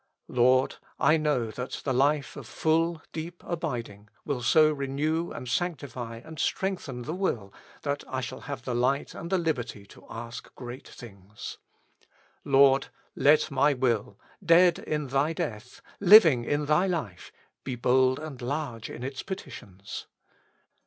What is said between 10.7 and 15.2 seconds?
things. Lord! let my will, dead in